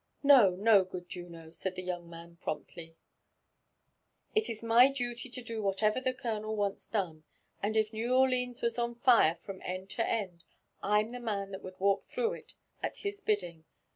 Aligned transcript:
No, 0.23 0.55
no, 0.55 0.83
good 0.83 1.07
Juno," 1.09 1.51
said 1.51 1.75
the 1.75 1.83
young 1.83 2.09
man 2.09 2.37
promptly; 2.37 2.95
it 4.33 4.49
is 4.49 4.63
my 4.63 4.91
JONATHAN 4.91 4.95
JEFFERSON 4.95 5.03
WHITLAW. 5.03 5.11
I5S 5.11 5.15
doty 5.15 5.29
to 5.29 5.41
do 5.43 5.61
whatever 5.61 6.01
the 6.01 6.13
colonel 6.15 6.55
wants 6.55 6.87
done; 6.89 7.23
and 7.61 7.77
if 7.77 7.93
New 7.93 8.11
Orleans 8.11 8.63
was 8.63 8.79
on 8.79 8.95
fire 8.95 9.35
from 9.35 9.61
end 9.61 9.91
to 9.91 10.09
end, 10.09 10.43
Fm 10.83 11.11
the 11.11 11.19
man 11.19 11.51
that 11.51 11.61
would 11.61 11.79
walk 11.79 12.01
through 12.01 12.33
it 12.33 12.55
at 12.81 12.97
his 12.97 13.21
bidding. 13.21 13.65